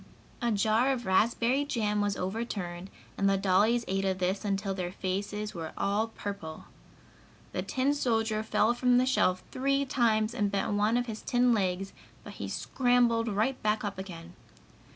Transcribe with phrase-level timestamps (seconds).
[0.41, 4.91] A jar of raspberry jam was overturned and the dollies ate of this until their
[4.91, 6.65] faces were all purple.
[7.51, 11.53] The tin soldier fell from the shelf three times and bent one of his tin
[11.53, 11.93] legs,
[12.23, 14.33] but he scrambled right back up again.